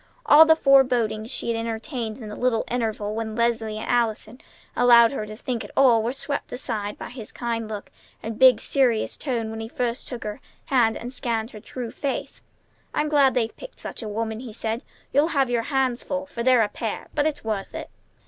All 0.25 0.47
the 0.47 0.55
forebodings 0.55 1.29
she 1.29 1.49
had 1.53 1.59
entertained 1.59 2.17
in 2.17 2.29
the 2.29 2.35
little 2.35 2.65
intervals 2.71 3.15
when 3.15 3.35
Leslie 3.35 3.77
and 3.77 3.87
Allison 3.87 4.41
allowed 4.75 5.11
her 5.11 5.27
to 5.27 5.35
think 5.35 5.63
at 5.63 5.69
all 5.77 6.01
were 6.01 6.11
swept 6.11 6.51
aside 6.51 6.97
by 6.97 7.09
his 7.11 7.31
kind 7.31 7.67
look 7.69 7.91
and 8.23 8.39
big, 8.39 8.59
serious 8.59 9.15
tone 9.15 9.51
when 9.51 9.59
he 9.59 9.67
first 9.67 10.07
took 10.07 10.23
her 10.23 10.41
hand 10.65 10.97
and 10.97 11.13
scanned 11.13 11.51
her 11.51 11.59
true 11.59 11.91
face. 11.91 12.41
"I'm 12.95 13.09
glad 13.09 13.35
they've 13.35 13.55
picked 13.55 13.77
such 13.77 14.01
a 14.01 14.09
woman!" 14.09 14.39
he 14.39 14.53
said. 14.53 14.81
"You'll 15.13 15.27
have 15.37 15.51
your 15.51 15.61
hands 15.69 16.01
full, 16.01 16.25
for 16.25 16.41
they're 16.41 16.63
a 16.63 16.67
pair! 16.67 17.09
But 17.13 17.27
it's 17.27 17.43
worth 17.43 17.75
it!" 17.75 17.91